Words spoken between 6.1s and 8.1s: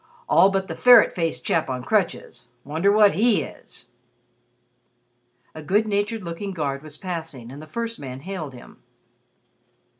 looking guard was passing, and the first